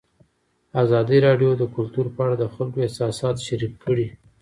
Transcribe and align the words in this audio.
ازادي 0.83 1.17
راډیو 1.27 1.51
د 1.57 1.63
کلتور 1.75 2.05
په 2.15 2.19
اړه 2.25 2.35
د 2.39 2.45
خلکو 2.53 2.77
احساسات 2.85 3.35
شریک 3.47 3.73
کړي. 3.83 4.07